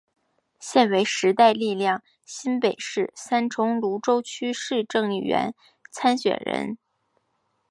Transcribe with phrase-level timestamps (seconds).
[0.59, 5.53] 现为时代力量新北市三重芦洲区市议员
[5.91, 6.79] 参选人。